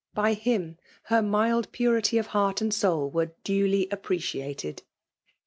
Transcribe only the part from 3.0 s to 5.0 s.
were duly appreciated. He